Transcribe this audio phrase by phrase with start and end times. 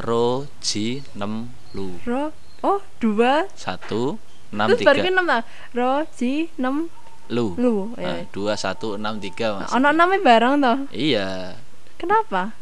[0.00, 1.44] Ro Ji Nem
[1.76, 2.00] Lu.
[2.08, 2.32] Ro
[2.64, 3.44] oh dua.
[3.52, 4.16] Satu
[4.50, 5.04] enam terus tiga.
[5.06, 5.42] enam lah
[5.76, 6.88] Ro Ji Nem
[7.30, 7.54] Lu.
[7.60, 8.26] Lu Ah, ya.
[8.32, 10.78] dua satu enam tiga mas ono namanya bareng toh?
[10.90, 11.54] Iya.
[11.94, 12.56] Kenapa?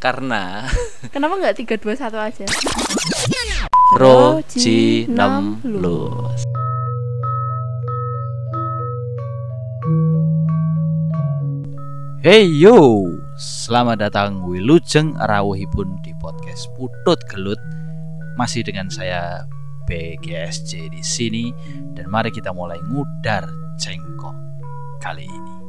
[0.00, 0.66] Karena.
[1.14, 2.48] Kenapa nggak tiga dua satu aja?
[3.94, 5.60] Ro Ji Nem.
[5.62, 6.08] Lu.
[12.22, 13.02] Hey yo,
[13.42, 17.58] selamat datang Wilujeng Rawuhipun di podcast Putut Gelut.
[18.38, 19.50] Masih dengan saya
[19.90, 21.50] BGSJ di sini
[21.98, 23.50] dan mari kita mulai ngudar
[23.82, 24.38] cengkok
[25.02, 25.61] kali ini.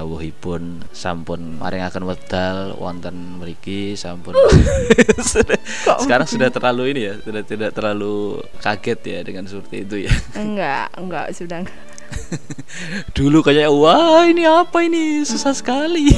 [0.00, 4.32] Rawuhipun sampun maringaken wedal wonten mriki sampun.
[6.02, 10.12] Sekarang sudah terlalu ini ya sudah tidak terlalu kaget ya dengan seperti itu ya.
[10.40, 11.80] Enggak enggak sudah enggak.
[13.16, 15.20] dulu kayak wah ini apa ini?
[15.28, 16.08] Susah sekali.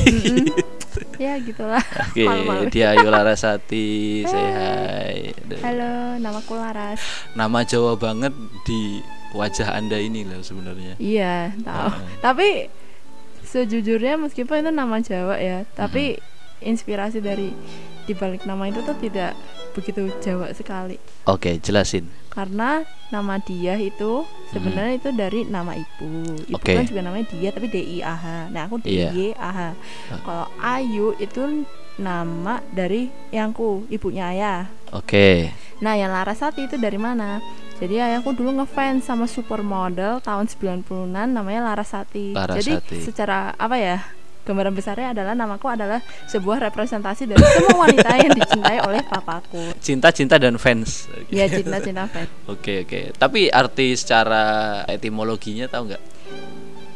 [1.19, 1.83] Ya gitulah.
[2.14, 5.19] Oke dia Ayu Larasati say hi.
[5.58, 7.02] Halo namaku Laras.
[7.34, 8.30] Nama Jawa banget
[8.62, 9.02] di
[9.34, 10.94] wajah anda ini loh sebenarnya.
[11.02, 11.91] Iya tahu.
[12.22, 12.48] Tapi
[13.53, 16.31] sejujurnya meskipun itu nama Jawa ya tapi Mm-hmm.
[16.62, 17.50] inspirasi dari
[18.06, 19.34] dibalik nama itu tuh tidak
[19.75, 20.95] begitu Jawa sekali.
[21.27, 22.06] Oke jelasin.
[22.30, 24.23] Karena nama dia itu
[24.55, 26.23] sebenarnya itu dari nama ibu.
[26.47, 26.78] Ibu Oke.
[26.78, 28.27] kan juga namanya dia tapi D I A H.
[28.55, 29.11] Nah aku D Iya.
[29.11, 29.61] I A H.
[30.23, 31.67] Kalau Ayu itu
[31.98, 34.70] nama dari yangku ibunya ayah.
[34.95, 35.50] Oke.
[35.83, 37.42] Nah yang Larasati itu dari mana
[37.83, 42.30] jadi ayahku dulu ngefans sama supermodel tahun 90-an namanya Larasati.
[42.30, 42.98] Jadi Larasati.
[43.02, 43.98] secara apa ya?
[44.42, 49.70] Gambaran besarnya adalah namaku adalah sebuah representasi dari semua wanita yang dicintai oleh papaku.
[49.78, 51.30] cinta cinta dan fans Oke.
[51.30, 52.27] Ya cinta-cinta fans.
[52.50, 53.14] Oke oke.
[53.14, 54.42] Tapi arti secara
[54.86, 56.02] etimologinya tahu nggak?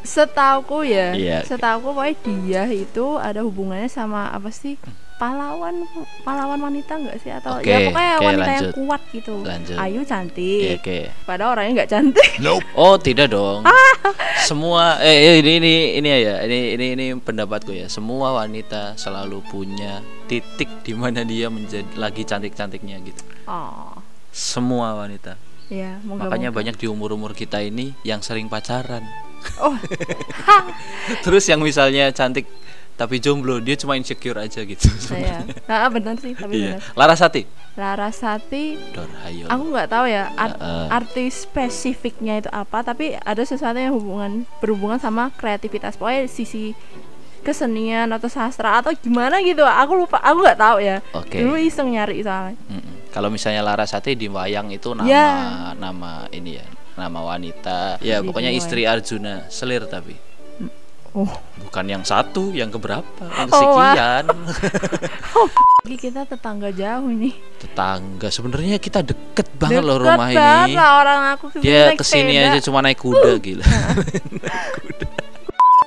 [0.03, 1.43] Setauku ya, Iya.
[1.43, 4.79] setauku pokoknya dia itu ada hubungannya sama apa sih?
[5.17, 5.81] Pahlawan
[6.29, 8.75] pahlawan wanita enggak sih atau Oke, ya pokoknya oke, wanita yang lanjut.
[8.77, 9.35] kuat gitu.
[9.41, 9.77] Lanjut.
[9.81, 10.77] Ayu cantik.
[10.77, 10.99] oke.
[11.25, 12.31] Padahal orangnya nggak cantik.
[12.77, 13.65] Oh tidak dong.
[13.65, 13.73] Ah.
[14.45, 17.89] Semua eh eh, ini ini ini ya ini ini ini pendapatku ya.
[17.89, 23.25] Semua wanita selalu punya titik di mana dia menjadi lagi cantik cantiknya gitu.
[23.49, 23.97] Oh,
[24.31, 25.41] Semua wanita.
[25.67, 29.03] ya moga Makanya banyak di umur umur kita ini yang sering pacaran.
[29.63, 29.75] Oh,
[31.25, 32.47] Terus yang misalnya cantik
[32.97, 34.89] tapi jomblo dia cuma insecure aja gitu.
[34.99, 35.45] saya.
[35.65, 36.81] Nah, benar sih, tapi Iya.
[36.81, 36.97] benar.
[36.97, 37.43] Larasati.
[37.77, 39.45] Larasati Dorhayo.
[39.47, 40.87] aku nggak tahu ya art- Heeh.
[40.91, 46.73] arti spesifiknya itu apa tapi ada sesuatu yang hubungan berhubungan sama kreativitas pokoknya sisi
[47.41, 51.37] kesenian atau sastra atau gimana gitu aku lupa aku nggak tahu ya Oke.
[51.37, 52.95] dulu iseng nyari soalnya Mm-mm.
[53.13, 55.29] Kalau misalnya Larasati di wayang itu nama Ya.
[55.73, 57.97] nama ini ya, nama wanita.
[58.01, 60.13] Ya, Di pokoknya istri Arjuna, selir tapi.
[61.17, 63.91] Oh Bukan yang satu, yang keberapa, yang Oh, wah.
[63.91, 64.25] sekian.
[65.83, 70.75] Lagi kita tetangga jauh ini Tetangga sebenarnya kita deket banget loh Deket rumah banget ini.
[70.75, 72.49] lah orang aku ke sini Dia ke sini sepeda.
[72.49, 73.65] aja cuma naik kuda gila.
[73.65, 75.07] Naik kuda.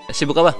[0.09, 0.57] Sibuk apa?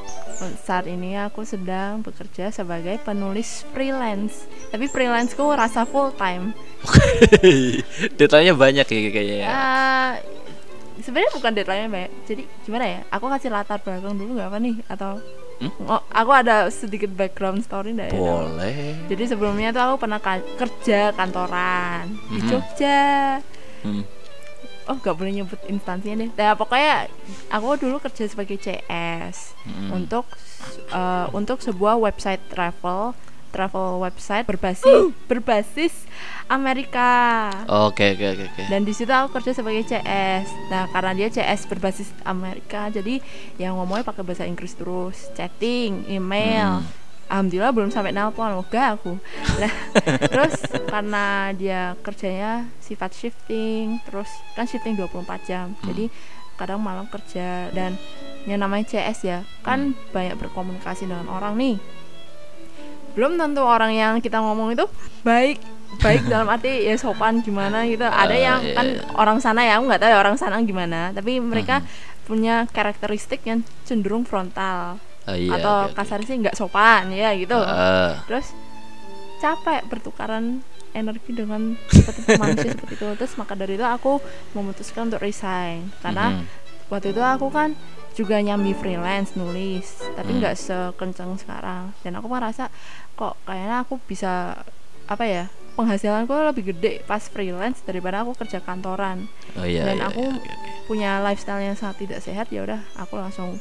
[0.62, 6.54] Saat ini aku sedang bekerja sebagai penulis freelance Tapi freelanceku rasa full time
[8.16, 9.48] Detailnya banyak ya kayaknya ya.
[9.48, 10.10] Ah,
[11.10, 12.12] sebenarnya bukan deadline banyak.
[12.24, 13.00] Jadi gimana ya?
[13.10, 14.76] Aku kasih latar belakang dulu nggak apa nih?
[14.88, 15.18] Atau
[15.60, 15.76] Hmm?
[15.84, 18.96] oh, aku ada sedikit background story dari Boleh.
[19.06, 22.48] Jadi sebelumnya tuh aku pernah ka- kerja kantoran di Mhm.
[22.48, 23.44] Jogja.
[23.84, 24.08] Hmm.
[24.88, 26.32] Oh nggak boleh nyebut instansinya deh.
[26.32, 27.12] Nah pokoknya
[27.52, 30.00] aku dulu kerja sebagai CS Hmm.
[30.00, 30.24] untuk
[30.90, 33.12] eh, untuk sebuah website travel
[33.50, 35.94] travel website berbasis berbasis
[36.50, 37.48] Amerika.
[37.66, 38.64] Oke oke oke oke.
[38.68, 43.22] dan di situ aku kerja sebagai CS nah karena dia CS berbasis Amerika jadi
[43.56, 46.86] yang ngomongnya pakai bahasa Inggris terus chatting email Hmm.
[47.30, 49.14] alhamdulillah belum sampai nelpon moga aku
[49.56, 49.74] nah
[50.32, 55.86] terus karena dia kerjanya sifat shifting terus kan shifting 24 jam Hmm.
[55.86, 56.06] jadi
[56.56, 57.96] kadang malam kerja dan
[58.44, 60.12] yang namanya CS ya kan Hmm.
[60.12, 61.78] banyak berkomunikasi dengan orang nih
[63.12, 64.86] belum tentu orang yang kita ngomong itu
[65.22, 65.58] baik
[65.98, 69.02] baik dalam arti ya sopan gimana gitu ada Eh, yang iya, kan iya.
[69.14, 71.88] orang sana ya aku nggak tahu ya orang sana gimana tapi mereka Mhm.
[72.26, 75.94] punya karakteristik yang cenderung frontal Oh, iya, atau oke.
[75.94, 78.10] kasar sih nggak sopan ya gitu Heeh.
[78.26, 78.50] terus
[79.38, 80.62] capek bertukaran
[80.92, 84.18] energi dengan seperti manusia seperti itu terus maka dari itu aku
[84.52, 86.46] memutuskan untuk resign karena Mhm.
[86.88, 87.74] waktu itu aku kan
[88.12, 90.00] juga nyambi freelance nulis.
[90.14, 90.40] Tapi Hmm.
[90.40, 91.92] nggak sekencang sekarang.
[92.00, 92.68] Dan aku merasa
[93.14, 94.60] kok kayaknya aku bisa
[95.06, 99.26] apa ya penghasilanku lebih gede pas freelance daripada aku kerja kantoran.
[99.56, 100.54] Oh iya Dan iya, aku iya, oke.
[100.86, 103.58] punya lifestyle yang sangat tidak sehat ya udah aku langsung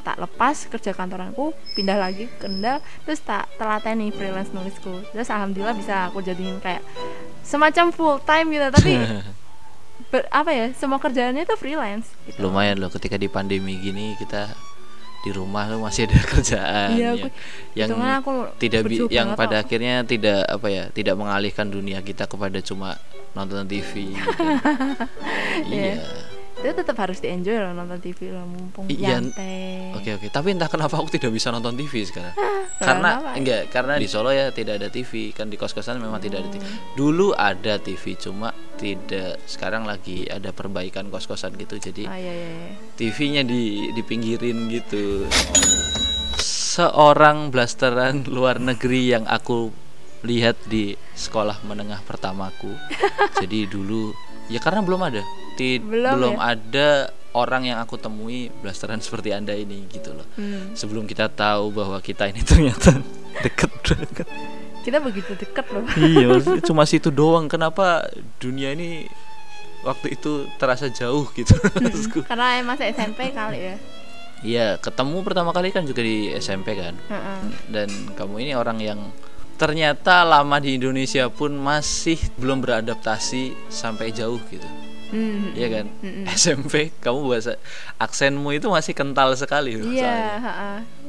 [0.00, 5.04] tak lepas kerja kantoranku pindah lagi ke Kendal terus tak telateni freelance nulisku.
[5.10, 6.80] Terus alhamdulillah bisa aku jadiin kayak
[7.42, 8.68] semacam full time gitu.
[8.70, 8.92] Tapi
[10.10, 12.38] ber- apa ya semua kerjaannya itu freelance gitu.
[12.40, 14.50] lumayan loh ketika di pandemi gini kita
[15.20, 17.10] di rumah tuh masih ada kerjaan Iya,
[17.76, 19.62] yang, aku- yang aku tidak bi- yang pada kok.
[19.62, 22.96] akhirnya tidak apa ya tidak mengalihkan dunia kita kepada cuma
[23.30, 24.26] nonton TV kan.
[25.70, 25.94] Iya.
[25.94, 26.04] iya
[26.60, 30.52] itu tetap harus di enjoy loh nonton TV loh mumpung Iya, nyantai Oke oke, tapi
[30.52, 32.36] entah kenapa aku tidak bisa nonton TV sekarang.
[32.80, 33.30] karena kenapa?
[33.36, 36.62] enggak, karena di Solo ya tidak ada TV, kan di kos-kosan memang tidak ada TV.
[36.62, 36.78] Hmm.
[36.96, 41.76] Dulu ada TV cuma tidak sekarang lagi ada perbaikan kos-kosan gitu.
[41.80, 42.72] Jadi ah iya iya, iya.
[42.96, 45.28] TV-nya di dipinggirin gitu.
[46.40, 49.68] Seorang blasteran luar negeri yang aku
[50.24, 52.72] lihat di sekolah menengah pertamaku.
[53.40, 54.12] Jadi dulu
[54.48, 55.39] ya karena belum ada.
[55.52, 56.54] Ti- Belum belum ya?
[56.54, 56.88] ada
[57.30, 60.26] orang yang aku temui blasteran seperti Anda ini gitu loh.
[60.34, 60.72] Hmm.
[60.72, 62.98] Sebelum kita tahu bahwa kita ini ternyata
[63.38, 64.26] deket banget.
[64.80, 66.26] kita begitu deket loh iya,
[66.60, 67.46] cuma situ doang.
[67.46, 69.06] Kenapa dunia ini
[69.80, 72.20] waktu itu terasa jauh gitu maksudku.
[72.22, 73.76] karena emang masih SMP kali ya
[74.40, 76.96] Iya, ketemu pertama kali kan juga di SMP kan.
[77.06, 77.40] Heeh.
[77.68, 79.12] Dan kamu ini orang yang
[79.54, 84.64] ternyata lama di Indonesia pun masih belum beradaptasi sampai jauh gitu.
[85.10, 85.50] Hmm.
[85.52, 85.86] Iya kan?
[86.00, 86.24] Mm-mm.
[86.30, 87.58] SMP kamu bahasa
[87.96, 90.38] aksenmu itu masih kental sekali loh Iya.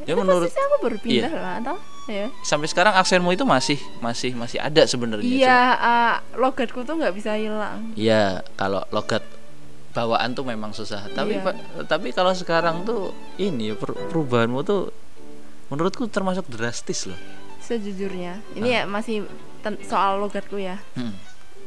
[0.02, 1.30] Ya menurut aku baru pindah Iya.
[1.32, 1.78] loh, atau?
[2.10, 2.28] Ya.
[2.42, 5.22] sampai sekarang aksenmu itu masih masih masih ada sebenarnya.
[5.24, 7.94] Iya, ah, logatku tuh nggak bisa hilang.
[7.94, 9.22] Iya, kalau logat
[9.92, 11.06] bawaan tuh memang susah.
[11.08, 11.54] Tapi Iya.
[11.86, 14.90] Tapi kalau sekarang tuh ini per- perubahanmu tuh
[15.68, 17.16] menurutku termasuk drastis loh.
[17.62, 19.30] Sejujurnya, ini ya masih
[19.86, 20.82] soal logatku ya.
[20.94, 21.14] Hmm.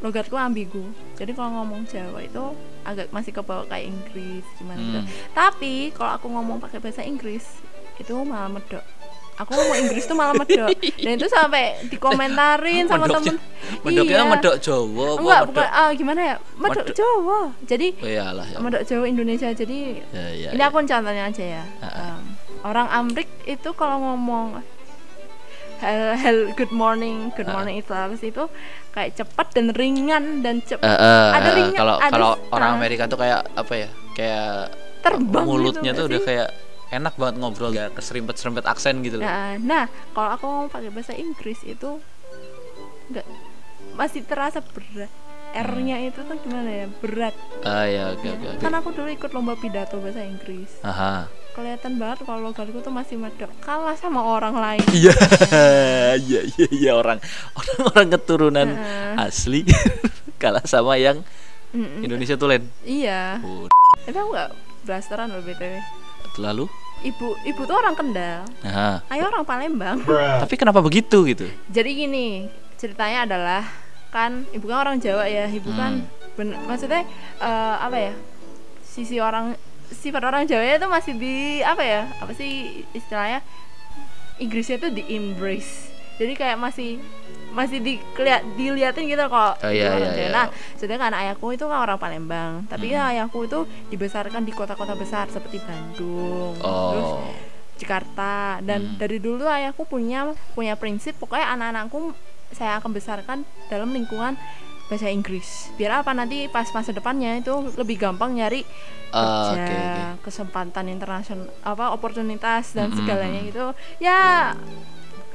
[0.05, 0.85] Logatku ambigu.
[1.15, 2.45] Jadi kalau ngomong Jawa itu
[2.85, 5.01] agak masih kebawa kayak Inggris gimana gitu.
[5.01, 5.09] Hmm.
[5.33, 7.49] Tapi kalau aku ngomong pakai bahasa Inggris
[7.97, 8.85] itu malah medok.
[9.35, 10.71] Aku ngomong Inggris tuh malah medok.
[10.95, 13.41] Dan itu sampai dikomentarin sama temen.
[13.81, 14.29] Medoknya Iya.
[14.29, 16.37] medok Jawa, Enggak, medok- bukan ah, gimana ya?
[16.55, 17.39] Medok Medok- Jawa.
[17.65, 18.59] Jadi Oh iyalah ya.
[18.61, 19.49] medok Jawa Indonesia.
[19.51, 19.79] Jadi
[20.12, 20.69] Ya, ya, ini ya.
[20.69, 21.65] aku contohnya aja ya.
[21.81, 21.89] Ah.
[22.15, 22.23] Em,
[22.62, 24.61] orang Amrik itu kalau ngomong
[25.85, 27.55] hel, hel- good morning, good Ah.
[27.55, 28.45] morning itu harus itu
[28.91, 32.71] kayak cepat dan ringan dan Eh, cepat eh, Ada eh, ringan- kalau ada kalau orang
[32.71, 32.77] ah.
[32.77, 33.89] Amerika tuh kayak apa ya?
[34.13, 34.49] Kayak
[35.01, 36.27] terbang mulutnya gitu tuh udah sih?
[36.27, 36.49] kayak
[36.91, 39.25] enak banget ngobrol gak keserimpet-serimpet aksen gitu loh.
[39.25, 41.99] Nah, nah, kalau aku ngomong pakai bahasa Inggris itu
[43.07, 43.27] nggak
[43.95, 45.11] masih terasa berat.
[45.55, 46.87] R-nya itu tuh gimana ya?
[46.99, 47.35] Berat.
[47.63, 48.59] Ah ya, oke oke oke.
[48.59, 50.83] Kan aku dulu ikut lomba pidato bahasa Inggris.
[50.83, 51.31] Aha.
[51.55, 54.83] Kelihatan banget kalau logatku tuh masih medok kalah sama orang lain.
[54.91, 55.15] Iya,
[56.19, 57.23] iya iya iya orang
[57.55, 59.15] orang orang keturunan Heeh.
[59.23, 59.62] asli
[60.43, 61.23] kalah sama yang
[61.71, 62.03] Mm-mm.
[62.03, 62.67] Indonesia tulen.
[62.83, 63.39] Iya.
[63.41, 63.71] Oh,
[64.01, 64.51] Tapi aku nggak
[64.83, 65.79] blasteran loh btw.
[66.37, 66.67] lalu?
[67.05, 68.43] Ibu, ibu tuh orang Kendal.
[68.61, 70.03] Nah, Ayo orang Palembang.
[70.41, 71.47] tapi kenapa begitu gitu?
[71.69, 73.62] Jadi gini, ceritanya adalah
[74.09, 76.35] kan ibu kan orang Jawa ya, ibu kan Hmm.
[76.35, 77.06] ben- maksudnya
[77.39, 78.12] eh, apa ya?
[78.83, 79.55] Sisi orang
[79.91, 82.03] sifat orang Jawa itu masih di apa ya?
[82.19, 82.51] Apa sih
[82.91, 83.45] istilahnya?
[84.37, 85.91] Inggrisnya tuh di embrace.
[86.15, 86.99] Jadi kayak masih
[87.51, 90.19] masih dikeliat diliatin gitu kalau Oh, iya, orang iya, Jawa.
[90.19, 90.31] iya.
[90.33, 92.95] Nah, sedangkan ayahku itu kan orang Palembang, tapi Hmm.
[92.95, 97.31] ya ayahku itu dibesarkan di kota-kota besar seperti Bandung, terus Oh.
[97.75, 98.99] Jakarta dan Hmm.
[98.99, 102.15] dari dulu ayahku punya punya prinsip pokoknya anak-anakku
[102.51, 104.35] saya akan besarkan dalam lingkungan
[104.84, 108.62] bahasa Inggris biar apa nanti pas masa depannya itu lebih gampang nyari
[109.10, 110.03] Ah, kerja oke oke.
[110.22, 112.98] kesempatan internasional apa oportunitas dan Mm-mm.
[112.98, 113.67] segalanya gitu
[113.98, 114.53] ya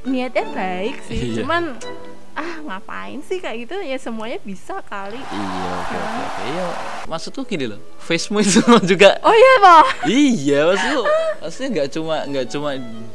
[0.02, 1.34] niatnya baik sih Iya.
[1.40, 1.80] cuman
[2.40, 6.42] ah ngapain sih kayak gitu ya semuanya bisa kali Iya, oke oke oke.
[6.46, 6.66] Iya,
[7.04, 7.80] maksudku gini loh.
[7.98, 11.02] Facemu itu juga oh iya toh Iya, maksudku
[11.38, 12.70] maksudnya nggak cuma nggak cuma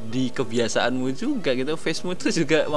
[0.07, 1.73] di kebiasaanmu juga gitu.
[1.75, 2.69] Facemu itu juga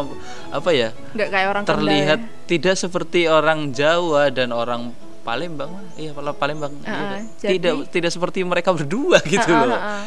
[0.48, 0.88] apa ya?
[1.12, 2.28] nggak kayak orang Kendal terlihat ya.
[2.48, 4.90] tidak seperti orang Jawa dan orang
[5.20, 7.22] Palembang iya kalau Palembang iya, Ah, kan?
[7.36, 10.04] jadi- tidak tidak seperti mereka berdua gitu Ah, ah, loh ah, ah.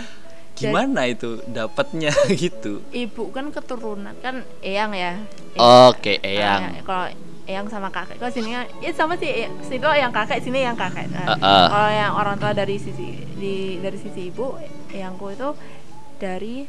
[0.63, 2.85] Gimana itu dapatnya gitu?
[2.87, 5.17] Ibu kan keturunan kan eyang ya?
[5.51, 5.89] Eyang.
[5.89, 6.61] oke eyang.
[6.61, 7.05] Ah, kalau
[7.43, 10.75] eyang sama kakek kalau sini kan ya sama sih Eyang- situ yang kakek sini yang
[10.75, 11.07] kakek.
[11.07, 11.67] Nah, Ah, ah.
[11.67, 14.55] kalau yang orang tua dari sisi di dari sisi ibu
[14.89, 15.49] eyangku itu
[16.15, 16.63] dari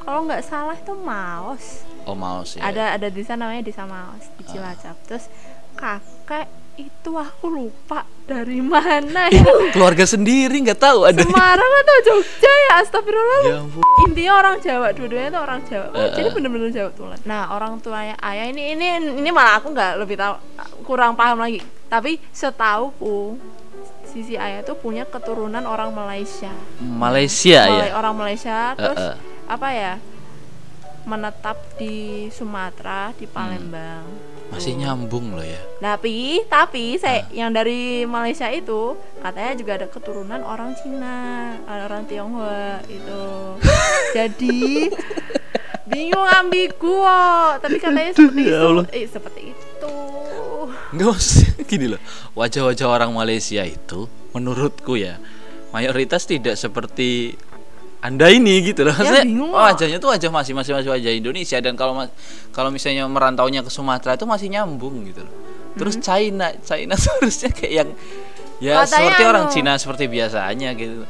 [0.00, 1.84] kalau nggak salah itu Maos.
[2.02, 4.48] Oh mau sih ada ada desa namanya desa Maos di Ah.
[4.48, 4.96] Cilacap.
[5.04, 5.24] Terus
[5.72, 6.48] kakek
[6.80, 12.72] itu aku lupa dari mana ya keluarga sendiri nggak tahu ada Semarang atau Jogja ya
[12.80, 13.40] astagfirullah.
[13.44, 13.82] Ya ampun.
[14.06, 15.86] Intinya orang Jawa dua-duanya itu orang Jawa.
[15.90, 17.18] Oh, jadi bener-bener Jawa tulen.
[17.22, 18.86] Nah orang tuanya ayah ini ini
[19.18, 20.34] ini malah aku nggak lebih tahu
[20.82, 21.60] kurang paham lagi.
[21.86, 23.34] Tapi setauku
[24.06, 26.50] sisi ayah tuh punya keturunan orang Malaysia.
[26.80, 29.16] Malaysia Malay- ya orang Malaysia terus Eh, eh.
[29.46, 29.92] apa ya
[31.10, 31.94] menetap di
[32.30, 34.06] Sumatera di Palembang.
[34.50, 35.58] Masih nyambung loh ya.
[35.80, 37.30] Tapi tapi saya Ah.
[37.30, 41.18] yang dari Malaysia itu katanya juga ada keturunan orang Cina
[41.66, 43.22] orang Tionghoa itu
[44.16, 44.90] jadi
[45.86, 47.62] bingung ambigu kok.
[47.62, 48.82] tapi katanya seperti Ya itu.
[48.90, 49.96] Eh, seperti itu.
[50.90, 52.00] Nggak usah gini loh.
[52.34, 55.18] Wajah-wajah orang Malaysia itu menurutku ya
[55.70, 57.38] mayoritas tidak seperti
[58.00, 58.96] anda ini gitu loh.
[58.96, 59.52] Bingung.
[59.52, 61.60] oh, wajahnya tuh wajah masih masih masih wajah Indonesia.
[61.60, 62.00] Dan kalau
[62.50, 65.34] kalau misalnya merantaunya ke Sumatera itu masih nyambung gitu loh.
[65.76, 67.90] Terus China China seharusnya kayak yang
[68.60, 68.84] ya Hmm.
[68.84, 69.52] Katanya seperti orang anu.
[69.52, 71.04] Cina seperti biasanya gitu.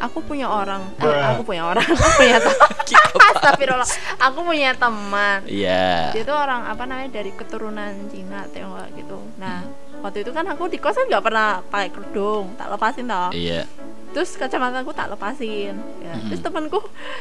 [0.00, 2.70] Aku punya orang eh, aku punya orang aku punya teman
[3.36, 3.88] Astagfirullah.
[4.16, 5.44] Aku punya teman.
[5.44, 6.14] Iya.
[6.16, 9.18] Dia tuh orang apa namanya dari keturunan Cina Tionghoa gitu.
[9.36, 9.66] Nah
[10.00, 13.68] waktu itu kan aku di kos kan nggak pernah pakai kerudung tak lepasin tau iya
[14.10, 15.78] terus kacamata aku tak lepasin.
[16.02, 16.14] Ya.
[16.14, 16.28] Mm-mm.
[16.34, 16.78] terus temanku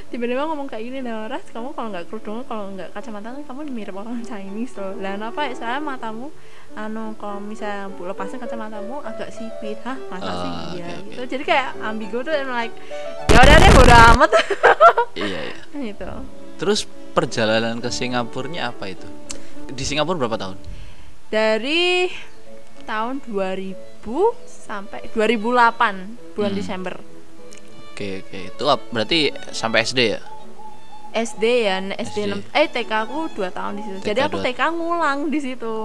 [0.09, 3.59] tiba-tiba ngomong kayak gini nah ras kamu kalau nggak kerudung kalau nggak kacamata kan kamu
[3.69, 4.97] mirip orang Chinese loh.
[4.97, 6.33] Lah kenapa ya soalnya matamu
[6.73, 9.77] anu kalau misalnya bu lepasin kacamatamu agak sipit.
[9.85, 9.97] Hah?
[10.09, 10.49] Masa sih?
[10.49, 11.21] Oh, iya oke, gitu.
[11.37, 12.73] jadi kayak ambigu tuh I'm like
[13.29, 14.31] ya udah deh bodo amat.
[15.19, 15.57] Iya iya.
[15.73, 16.07] Gitu.
[16.61, 19.07] Terus perjalanan ke Singapurnya apa itu?
[19.73, 20.55] Di Singapura berapa tahun?
[21.27, 22.07] Dari
[22.85, 23.88] tahun 2000
[24.45, 26.55] sampai 2008 bulan Hmm.
[26.55, 26.95] Desember
[27.89, 29.19] Oke oke itu berarti
[29.51, 30.21] sampai SD ya?
[31.11, 32.17] SD ya SD, SD.
[32.45, 33.97] 6 eh TK aku 2 tahun di situ.
[33.99, 35.75] TK Jadi aku dua- TK ngulang di situ.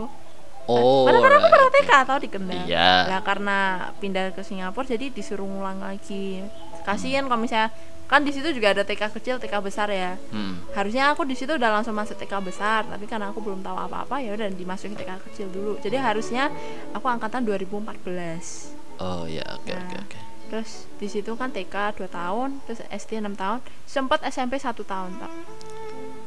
[0.64, 1.04] Oh.
[1.04, 1.76] Padahal kan aku right, pernah oke.
[1.76, 2.62] TK atau di Kendal.
[2.64, 2.90] Iya.
[3.08, 3.58] Lah karena
[3.98, 6.40] pindah ke Singapura jadi disuruh ngulang lagi.
[6.84, 7.72] Kasihan kalau misalnya
[8.04, 10.14] kan di situ juga ada TK kecil, TK besar ya.
[10.28, 10.60] Hmm.
[10.72, 14.20] Harusnya aku di situ udah langsung masuk TK besar, tapi karena aku belum tahu apa-apa
[14.20, 15.80] ya udah dimasukin TK kecil dulu.
[15.80, 16.52] Jadi harusnya
[16.92, 18.76] aku angkatan 2014.
[18.98, 19.80] Oh ya oke Nah.
[19.80, 20.18] oke oke.
[20.44, 25.10] Terus di situ kan TK 2 tahun, terus SD 6 tahun, sempat SMP 1 tahun,
[25.18, 25.32] Pak.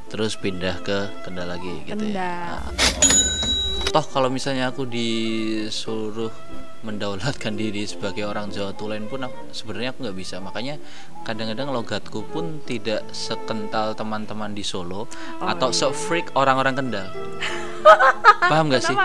[0.08, 2.12] Terus pindah ke Kendal lagi gitu Kendal.
[2.12, 2.60] ya.
[2.60, 2.72] Ah.
[3.88, 6.34] Toh kalau misalnya aku disuruh
[6.80, 10.38] mendaulatkan diri sebagai orang Jawa Tulen pun aku- sebenarnya aku nggak bisa.
[10.38, 10.78] Makanya
[11.22, 15.78] kadang-kadang logatku pun tidak sekental teman-teman di Solo atau iya.
[15.78, 17.08] se-freak orang-orang Kendal.
[18.52, 18.96] Paham nggak sih?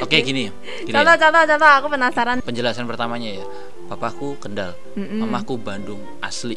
[0.00, 0.50] Oke gini,
[0.82, 0.90] gini.
[0.90, 1.00] ya.
[1.00, 2.36] Contoh, contoh, contoh, aku penasaran.
[2.40, 3.44] penjelasan pertamanya ya
[3.84, 5.20] papaku Kendal Mm-mm.
[5.20, 6.56] mamaku Bandung asli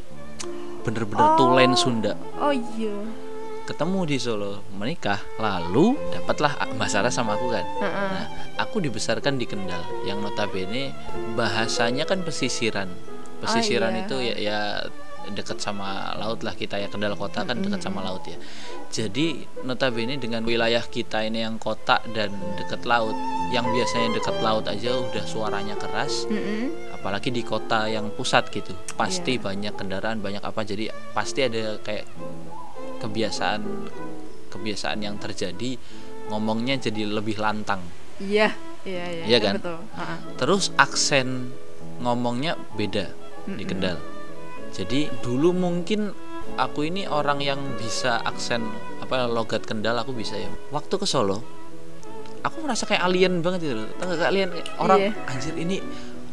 [0.81, 2.95] bener-bener tulen Sunda Oh iya.
[3.65, 8.09] Ketemu di Solo menikah lalu dapatlah Mbak Sarah sama aku kan Heeh.
[8.13, 8.25] nah
[8.61, 10.93] aku dibesarkan di Kendal yang notabene
[11.33, 12.87] bahasanya kan pesisiran
[13.41, 14.01] pesisiran iya.
[14.05, 14.59] itu ya, ya
[15.25, 18.37] dekat sama laut lah kita ya Kendal kota kan dekat sama laut ya
[18.93, 22.29] jadi notabene dengan wilayah kita ini yang kota dan
[22.61, 23.17] dekat laut
[23.49, 26.29] yang biasanya dekat laut aja udah suaranya keras
[26.93, 29.41] apalagi di kota yang pusat gitu pasti Iya.
[29.41, 32.05] banyak kendaraan banyak apa jadi pasti ada kayak
[33.05, 33.61] kebiasaan
[34.49, 35.77] kebiasaan yang terjadi
[36.27, 37.81] ngomongnya jadi lebih lantang
[38.15, 38.55] Iya,
[38.87, 39.23] iya, iya.
[39.27, 39.53] Iya kan?
[39.59, 39.77] Betul.
[39.91, 40.17] Heeh.
[40.35, 41.51] terus aksen
[41.99, 43.11] ngomongnya beda
[43.45, 43.67] di Mm-mm.
[43.67, 43.97] Kendal
[44.71, 46.11] jadi dulu mungkin
[46.55, 48.63] aku ini orang yang bisa aksen
[48.99, 51.43] apa logat Kendal aku bisa ya waktu ke Solo
[52.41, 53.87] aku merasa kayak alien banget gitu loh
[54.23, 55.11] alien orang Iya.
[55.27, 55.77] anjir ini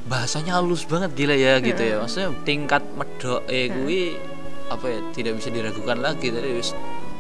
[0.03, 4.01] bahasanya halus banget gila ya gitu ya maksudnya tingkat medok eh gue
[4.75, 6.49] apa ya tidak bisa diragukan lagi tadi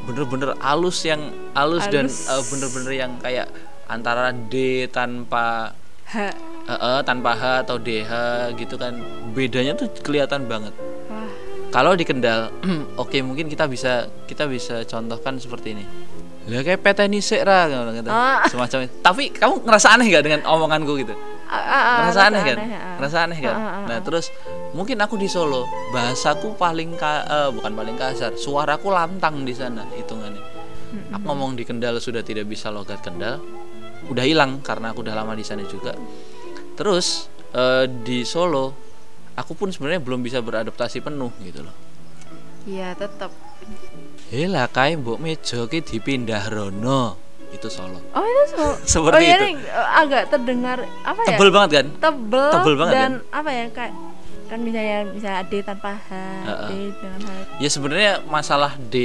[0.02, 3.46] bener-bener halus yang halus, dan eh, bener-bener yang kayak
[3.86, 5.76] antara D tanpa
[6.12, 6.28] Ha.
[6.68, 8.12] eh, eh, tanpa H atau DH
[8.60, 8.92] gitu kan
[9.32, 10.76] bedanya tuh kelihatan banget
[11.08, 11.24] Wah.
[11.72, 12.52] kalau di Kendal
[13.00, 15.84] oke mungkin kita bisa kita bisa contohkan seperti ini
[16.52, 18.10] lah kayak peteni sik ra gitu.
[18.12, 18.44] Ah.
[18.50, 18.94] semacam itu.
[19.00, 21.14] tapi kamu ngerasa aneh gak dengan omonganku gitu
[21.52, 22.58] Ah, ah, ngerasa rasa aneh kan
[22.96, 24.00] ngerasa aneh kan ah, nah ah.
[24.00, 24.32] terus
[24.72, 29.84] mungkin aku di Solo bahasaku paling ka, eh, bukan paling kasar suaraku lantang di sana
[29.92, 30.42] hitungannya
[30.92, 31.14] Mm-mm.
[31.16, 33.40] aku ngomong di Kendal sudah tidak bisa logat Kendal
[34.08, 35.92] udah hilang karena aku udah lama di sana juga
[36.74, 38.72] terus eh, di Solo
[39.36, 41.76] aku pun sebenarnya belum bisa beradaptasi penuh gitu loh
[42.62, 43.34] Iya, tetap.
[44.30, 47.18] Hela kae mbok meja ki dipindah rono
[47.52, 48.64] itu Solo Oh, itu so.
[48.98, 49.44] Seperti oh, iya, itu.
[49.46, 51.28] nih, eh, agak terdengar apa ya?
[51.30, 53.92] tebel banget kan Tebel, Tebel banget, dan apa ya kayak
[54.44, 56.10] kan misalnya misalnya D tanpa H,
[56.42, 56.68] Heeh.
[56.68, 57.30] D dengan H.
[57.56, 58.96] ya sebenarnya masalah D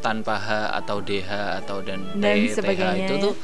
[0.00, 1.30] tanpa H atau DH
[1.60, 3.22] atau dan T Dan TH sebagainya itu ya.
[3.22, 3.34] tuh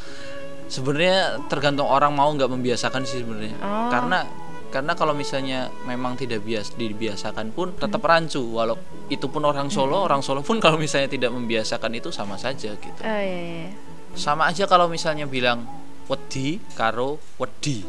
[0.66, 3.86] sebenarnya tergantung orang mau nggak membiasakan sih sebenarnya Oh.
[3.88, 4.26] karena
[4.66, 8.10] karena kalau misalnya memang tidak bias dibiasakan pun tetap Hmm.
[8.10, 8.74] rancu walau
[9.06, 13.00] itu pun orang Solo orang Solo pun kalau misalnya tidak membiasakan itu sama saja gitu
[13.00, 13.70] Oh iya iya.
[14.16, 15.62] Sama aja kalau misalnya bilang
[16.06, 17.84] wedi karo wedi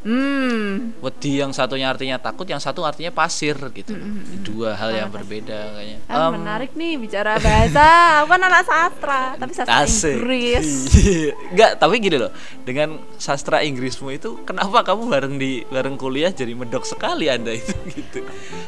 [0.00, 0.96] Hmm.
[1.04, 4.40] wedi yang satunya artinya takut yang satu artinya pasir gitu Mm-mm.
[4.40, 7.84] dua hal yang berbeda kayaknya Ah, Em, menarik nih bicara bahasa.
[8.18, 10.16] Aku kan anak sastra, tapi sastra Asik.
[10.16, 10.68] Inggris.
[11.52, 12.32] Enggak, tapi gini loh.
[12.64, 17.76] Dengan sastra Inggrismu itu kenapa kamu bareng di bareng kuliah jadi medok sekali Anda itu
[17.92, 18.24] gitu.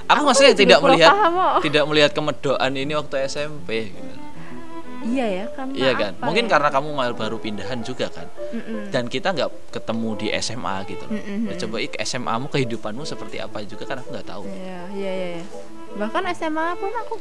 [0.07, 4.21] Aku, Aku maksudnya tidak melihat paham tidak melihat kemedokan ini waktu SMP gitu.
[5.05, 6.13] Iya ya, karena Iya kan?
[6.15, 6.51] apa Mungkin ya?
[6.51, 8.27] karena kamu baru pindahan juga kan.
[8.51, 8.89] Mm-mm.
[8.89, 11.05] Dan kita nggak ketemu di SMA gitu.
[11.05, 11.13] loh.
[11.13, 11.49] Mm-mm.
[11.49, 14.43] Ya, coba ik SMA-mu kehidupanmu seperti apa juga kan aku nggak tahu.
[14.45, 15.29] Iya, iya, iya.
[15.37, 15.45] iya.
[15.93, 17.15] Bahkan SMA pun aku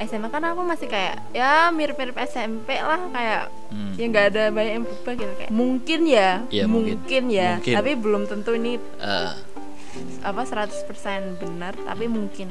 [0.00, 3.96] SMA kan aku masih kayak ya mirip-mirip SMP lah kayak Hmm.
[3.96, 7.22] ya nggak ada banyak yang berubah gitu kayak mungkin ya, Iya, mungkin.
[7.26, 7.72] ya, Mungkin.
[7.72, 9.32] tapi belum tentu ini Eh,
[10.22, 10.88] apa 100%
[11.36, 12.48] benar tapi mungkin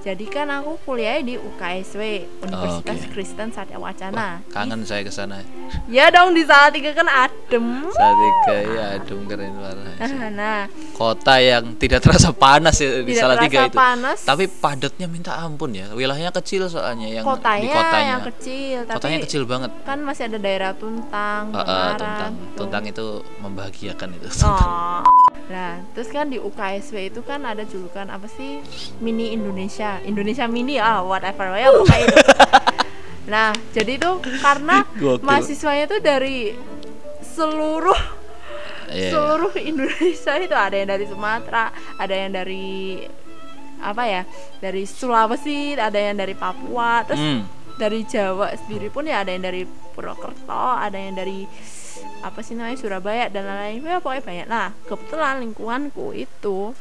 [0.00, 2.02] jadi kan aku kuliah di UKSW
[2.40, 3.10] Universitas oke.
[3.10, 5.40] Kristen Satya Wacana wah, kangen saya ke sana.
[5.86, 9.94] ya dong di Salatiga kan adem Saat tiga ya adem keren parah.
[9.96, 10.60] Ah, nah
[10.92, 13.78] Kota yang tidak terasa panas ya di tidak Salatiga terasa itu.
[13.78, 15.88] panas Tapi padatnya minta ampun ya.
[15.90, 18.06] Wilayahnya kecil soalnya yang kotanya, di kotanya.
[18.10, 19.70] yang kecil tapi Kotanya kecil banget.
[19.82, 22.56] kan masih ada daerah Tuntang, ah, Ungaran, tuntang, gitu.
[22.60, 23.06] tuntang itu
[23.40, 24.28] membahagiakan itu.
[24.44, 25.00] Oh.
[25.46, 28.60] Nah, terus kan di UKSW itu kan ada julukan apa sih?
[28.98, 30.02] Mini Indonesia.
[30.02, 32.18] Indonesia Mini ah whatever ya pokoknya itu.
[33.24, 35.24] Nah, jadi itu karena Gokil.
[35.24, 36.52] mahasiswanya tuh dari
[37.24, 37.96] seluruh
[38.92, 39.10] Iya.
[39.10, 43.00] seluruh Indonesia itu ada yang dari Sumatera, ada yang dari
[43.80, 44.22] apa ya?
[44.60, 47.48] Dari Sulawesi, ada yang dari Papua, terus Hmm.
[47.74, 51.48] dari Jawa sendiri pun ya ada yang dari Purwokerto, ada yang dari
[52.22, 53.84] apa sih namanya Surabaya dan lain-lain.
[53.84, 54.46] Ya pokoknya banyak.
[54.48, 56.72] Nah, kebetulan lingkunganku itu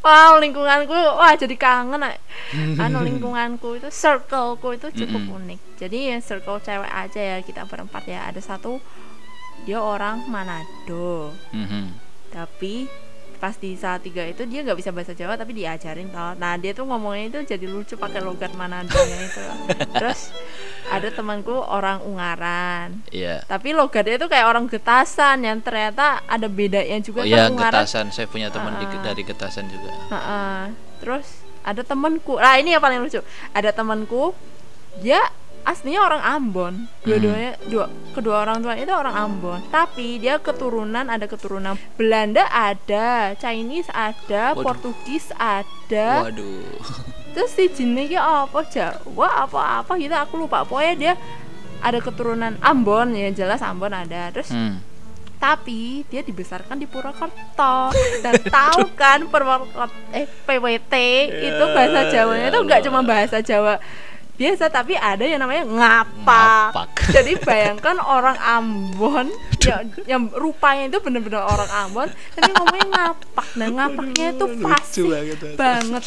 [0.00, 2.00] Wow, lingkunganku wah jadi kangen
[2.84, 5.60] anu lingkunganku itu circleku itu cukup unik.
[5.76, 8.24] Jadi ya circle cewek aja ya kita berempat ya.
[8.32, 8.80] Ada satu
[9.68, 11.36] dia orang Manado.
[11.52, 11.92] Mhm.
[12.32, 12.88] Tapi
[13.40, 16.76] pas di saat tiga itu dia nggak bisa bahasa Jawa tapi diajarin kalau nah dia
[16.76, 19.40] tuh ngomongnya itu jadi lucu pakai logat Manadonya itu
[19.96, 20.28] terus
[20.88, 23.44] ada temanku orang Ungaran Iya.
[23.44, 27.82] tapi logatnya itu kayak orang Getasan yang ternyata ada bedanya Oh juga kan iya, Ungaran
[27.82, 28.06] Getasan.
[28.08, 29.02] Saya punya teman di- Ah.
[29.02, 29.90] dari Getasan juga.
[30.08, 30.60] Heeh.
[30.98, 31.26] terus
[31.60, 34.36] ada temanku nah ini yang paling lucu ada temanku
[34.98, 35.20] dia
[35.60, 41.24] aslinya orang Ambon dua-duanya dua kedua orang tua itu orang Ambon tapi dia keturunan ada
[41.24, 44.60] keturunan Belanda ada Chinese ada Waduh.
[44.62, 46.80] Portugis ada Waduh.
[47.30, 50.66] terus si jenenge apa Jawa apa apa gitu aku lupa.
[50.66, 51.12] Pokoknya dia
[51.80, 54.28] ada keturunan Ambon ya jelas Ambon ada.
[54.34, 54.82] Terus Hmm.
[55.40, 57.96] tapi dia dibesarkan di Purwokerto.
[58.20, 60.94] Dan tahu kan Purwokerto eh PWT
[61.32, 63.80] itu bahasa Jawanya itu nggak cuma bahasa Jawa
[64.40, 66.88] biasa tapi ada yang namanya ngapa Ngapak.
[67.14, 69.28] jadi bayangkan orang Ambon
[69.60, 75.04] yang, yang rupanya itu bener-bener orang Ambon tapi ngomongnya ngapak nah ngapaknya itu fasih
[75.60, 76.02] banget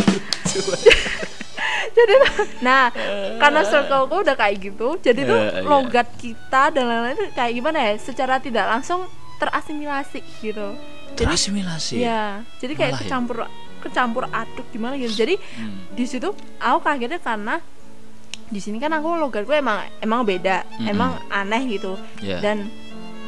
[1.93, 2.13] jadi
[2.59, 2.89] nah
[3.37, 5.61] karena circleku udah kayak gitu jadi tuh Eh, iya.
[5.63, 9.05] logat kita dan lain-lain itu kayak gimana ya secara tidak langsung
[9.37, 10.73] terasimilasi gitu
[11.13, 11.93] jadi Terasimilasi.
[11.99, 13.05] ya jadi kayak Malah ya?
[13.05, 13.37] kecampur
[13.79, 15.85] kecampur aduk gimana gitu jadi Hmm.
[15.91, 17.59] di situ aku kagetnya karena
[18.45, 20.87] di sini kan aku logatku emang emang beda Mm-mm.
[20.87, 22.39] emang aneh gitu Iya.
[22.39, 22.67] dan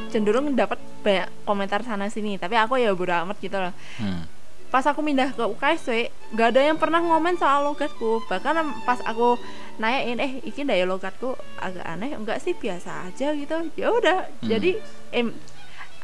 [0.07, 4.23] cenderung dapat banyak komentar sana sini tapi aku ya bodo amat gitu loh Hmm.
[4.65, 5.91] pas aku pindah ke UKSW
[6.33, 9.37] gak ada yang pernah ngomen soal logatku bahkan pas aku
[9.77, 14.27] nanyain eh iki ndak ya logatku agak aneh enggak sih biasa aja gitu ya udah
[14.35, 14.47] Hmm.
[14.47, 14.71] jadi
[15.11, 15.31] em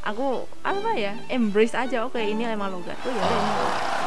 [0.02, 4.00] aku apa ya embrace aja oke ini emang logatku ya udah ini logatku.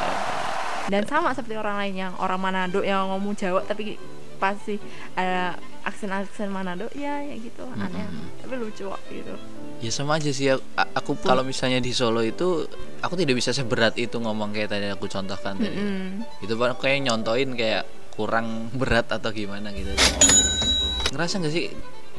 [0.85, 3.97] dan sama seperti orang lain yang orang Manado yang ngomong Jawa tapi
[4.45, 4.77] pasti
[5.17, 8.45] ada aksen-aksen Manado ya ya gitu aneh Mm-mm.
[8.45, 9.33] tapi lucu kok gitu
[9.81, 10.65] Ya sama aja sih aku,
[10.97, 12.65] aku pun kalau misalnya di Solo itu
[13.01, 15.77] aku tidak bisa seberat itu ngomong kayak tadi aku contohkan tadi.
[15.77, 16.25] Mm-mm.
[16.41, 17.85] Itu baru kayak nyontoin kayak
[18.17, 19.93] kurang berat atau gimana gitu.
[21.13, 21.69] Ngerasa nggak sih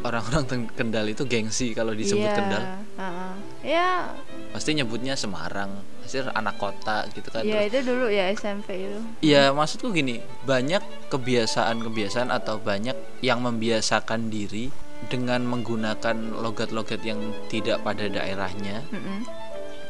[0.05, 0.45] orang-orang
[0.77, 2.63] Kendal itu gengsi kalau disebut Iya, Kendal?
[3.01, 3.33] uh-uh.
[3.65, 4.13] ya
[4.55, 5.67] Pasti nyebutnya Semarang,
[5.99, 7.43] pasti anak kota gitu kan.
[7.43, 10.79] ya Terus- itu dulu ya SMP itu Iya, maksudku gini, banyak
[11.11, 14.71] kebiasaan-kebiasaan atau banyak yang membiasakan diri
[15.11, 17.19] dengan menggunakan logat-logat yang
[17.51, 19.27] tidak pada daerahnya, Mm-mm.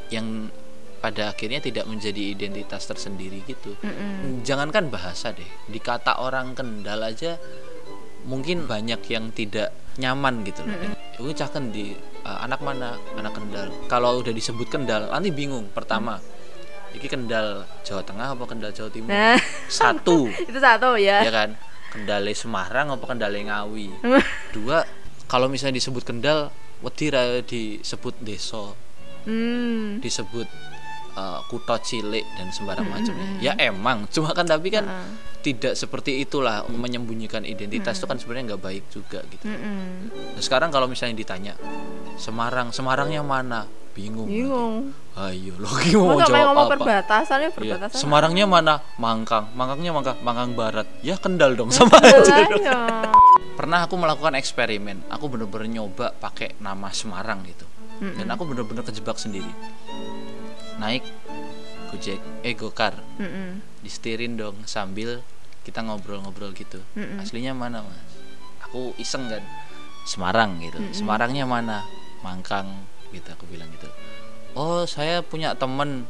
[0.09, 0.49] yang
[0.97, 3.77] pada akhirnya tidak menjadi identitas tersendiri gitu.
[3.85, 4.41] Mm-mm.
[4.41, 7.37] Jangankan bahasa deh, di kata orang Kendal aja
[8.25, 9.69] mungkin banyak yang tidak
[10.01, 10.73] nyaman gitu loh.
[10.73, 11.21] Mm-mm.
[11.21, 11.93] Itu caken di
[12.25, 12.97] eh, anak mana?
[13.15, 13.69] Anak Kendal.
[13.85, 15.69] Kalau udah disebut Kendal nanti bingung.
[15.69, 16.17] Pertama
[16.95, 19.11] ini Kendal Jawa Tengah apa Kendal Jawa Timur?
[19.11, 19.37] Nah,
[19.69, 20.31] satu.
[20.49, 21.21] Itu satu ya.
[21.21, 21.53] ya kan?
[21.91, 23.87] Kendale Semarang apa Kendale Ngawi?
[24.55, 24.83] Dua
[25.29, 26.49] kalau misalnya disebut Kendal
[26.81, 27.11] wedi
[27.45, 28.75] disebut desa.
[29.25, 29.97] Hmm.
[30.05, 30.45] disebut
[31.15, 34.05] uh, kutha cilik dan sembarang macamnya ya emang.
[34.13, 35.09] Cuma kan tapi kan Heeh.
[35.41, 39.45] tidak seperti itulah menyembunyikan identitas itu kan sebenarnya nggak baik juga gitu.
[39.47, 40.11] Mm-mm.
[40.35, 41.53] Nah, sekarang kalau misalnya ditanya
[42.15, 43.67] Semarang Semarangnya mana?
[43.95, 44.27] Bingung.
[44.27, 44.91] Bingung.
[45.15, 45.71] ayo lo
[46.03, 46.73] mau Masa main jawab ngomong apa?
[46.75, 47.55] perbatasan ya Iya.
[47.55, 47.95] perbatasan.
[47.95, 48.83] Semarangnya mana?
[48.99, 49.47] Mangkang.
[49.55, 50.87] Mangkangnya Mangkang Mangkang Barat.
[50.99, 52.43] Ya Kendal dong sama Betul aja.
[52.43, 52.77] aja.
[53.55, 55.07] pernah aku melakukan eksperimen.
[55.07, 57.63] Aku bener-bener nyoba pakai nama Semarang gitu.
[57.95, 59.47] Dan aku bener-bener kejebak sendiri
[60.81, 61.03] naik
[61.91, 63.63] gojek eh gokar Mm-mm.
[63.79, 65.23] disetirin dong sambil
[65.65, 66.77] kita ngobrol-ngobrol gitu.
[66.93, 67.23] Mm-mm.
[67.23, 68.11] aslinya mana mas?
[68.69, 69.41] Aku iseng kan?
[70.05, 70.77] Semarang gitu.
[70.93, 71.81] Semarangnya mana?
[72.21, 73.89] Mangkang gitu aku bilang gitu.
[74.53, 76.05] Oh saya punya temen.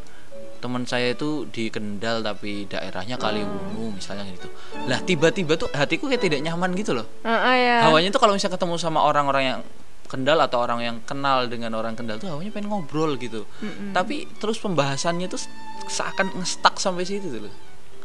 [0.59, 4.49] Teman saya itu di Kendal tapi daerahnya Kaliwungu misalnya gitu.
[4.89, 7.05] Lah tiba-tiba tuh hatiku kayak tidak nyaman gitu loh.
[7.21, 7.77] Heeh, ya.
[7.85, 9.59] hawanya tuh kalau misalnya ketemu sama orang-orang yang
[10.05, 13.43] Kendal atau orang yang kenal dengan orang Kendal tuh hawanya pengen ngobrol gitu.
[13.61, 13.91] Mm-mm.
[13.91, 15.41] tapi terus pembahasannya tuh
[15.89, 17.53] seakan ngestak sampai situ tuh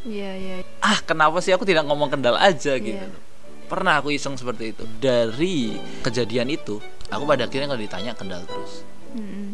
[0.01, 0.55] Iya, iya.
[0.81, 2.97] ah kenapa sih aku tidak ngomong Kendal aja gitu?
[2.97, 3.29] Iya.
[3.71, 4.83] pernah aku iseng seperti itu.
[4.99, 8.83] Dari kejadian itu aku pada akhirnya kalau ditanya Kendal terus.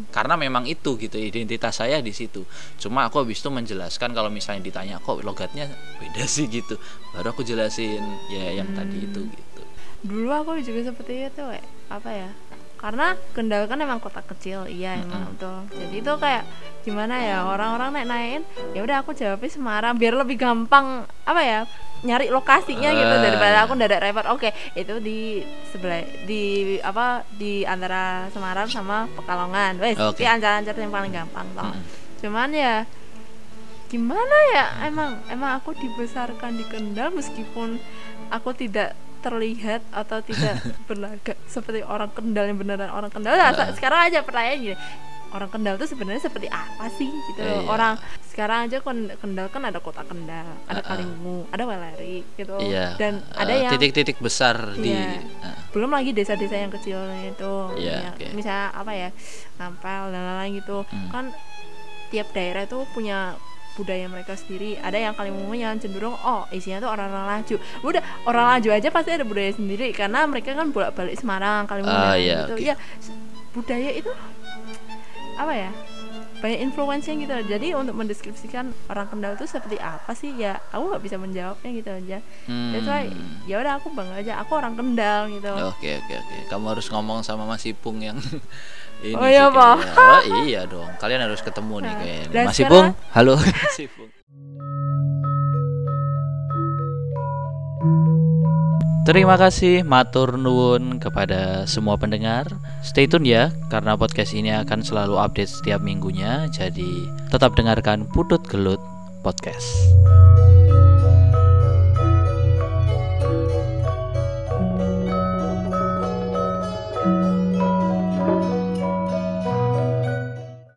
[0.08, 2.42] Karena memang itu gitu identitas saya di situ.
[2.82, 5.70] Cuma aku habis itu menjelaskan kalau misalnya ditanya kok logatnya
[6.02, 6.50] beda sih?
[6.50, 6.78] gitu.
[7.14, 9.47] Baru aku jelasin ya yang tadi itu gitu
[10.02, 11.58] Dulu aku juga seperti itu, we.
[11.88, 12.30] apa ya?
[12.78, 15.30] Karena Kendal kan emang kota kecil, iya emang Mm-mm.
[15.34, 15.56] betul.
[15.74, 16.46] Jadi itu kayak
[16.86, 21.60] gimana ya orang-orang naik naikin, ya udah aku jawabnya Semarang biar lebih gampang apa ya
[22.06, 23.64] nyari lokasinya gitu Ah, daripada iya.
[23.66, 24.26] aku ndadak repot.
[24.30, 25.42] Oke, itu di
[25.74, 26.42] sebelah di
[26.78, 29.82] apa di antara Semarang sama Pekalongan.
[29.82, 30.22] Wes, Oke.
[30.22, 31.66] di ancar-ancar yang paling gampang toh.
[31.66, 31.82] Mm-mm.
[32.22, 32.86] Cuman ya
[33.90, 37.80] gimana ya emang emang aku dibesarkan di Kendal meskipun
[38.28, 40.56] aku tidak terlihat atau tidak
[40.88, 43.74] berlagak seperti orang Kendal yang beneran orang Kendal Nah, Heeh.
[43.74, 44.76] sekarang aja pertanyaan gini
[45.28, 47.60] orang Kendal itu sebenarnya seperti apa sih gitu loh.
[47.60, 47.68] Iya.
[47.68, 50.88] orang sekarang aja Ken- Kendal kan ada kota Kendal ada Heeh.
[50.88, 55.20] Kaliwungu ada Weleri gitu iya dan eh, ada yang titik-titik besar di Iya.
[55.20, 58.26] eh, belum lagi desa-desa yang kecil itu Iya, yang oke.
[58.32, 59.08] misalnya apa ya
[59.56, 61.10] nampel dan lain-lain gitu Hmm.
[61.10, 61.24] kan
[62.08, 63.36] tiap daerah itu punya
[63.78, 68.58] budaya mereka sendiri ada yang Kaliwungu yang cenderung oh isinya tuh orang-orang laju udah orang
[68.58, 72.36] laju aja pasti ada budaya sendiri karena mereka kan bolak-balik Semarang Kaliwungu Ah, dan iya,
[72.42, 72.64] gitu oke.
[72.64, 72.74] ya
[73.54, 74.10] budaya itu
[75.38, 75.70] apa ya
[76.38, 81.02] banyak influence gitu jadi untuk mendeskripsikan orang Kendal itu seperti apa sih ya aku nggak
[81.02, 83.42] bisa menjawabnya gitu aja That's why hmm.
[83.44, 86.36] ya udah aku bangga aja aku orang Kendal gitu Oke oke oke.
[86.46, 88.16] Kamu harus ngomong sama Mas Ipung yang
[89.02, 89.76] ini Oh, iya, sih Pak.
[89.94, 90.90] Oh iya dong.
[90.96, 92.28] Kalian harus ketemu nih Nah, kayaknya.
[92.28, 93.32] dan Mas sekarang- Ipung, halo
[93.64, 94.10] Mas Ipung.
[99.08, 102.44] Terima kasih matur nuwun kepada semua pendengar.
[102.84, 106.44] Stay tune ya karena podcast ini akan selalu update setiap minggunya.
[106.52, 108.84] Jadi tetap dengarkan Putut Gelut
[109.24, 109.64] Podcast.